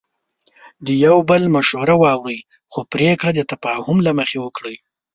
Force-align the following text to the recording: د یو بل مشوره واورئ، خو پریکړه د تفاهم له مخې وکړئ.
د 0.85 0.87
یو 1.05 1.17
بل 1.29 1.41
مشوره 1.55 1.95
واورئ، 2.01 2.39
خو 2.71 2.79
پریکړه 2.91 3.31
د 3.35 3.41
تفاهم 3.51 3.97
له 4.07 4.11
مخې 4.19 4.37
وکړئ. 4.41 4.75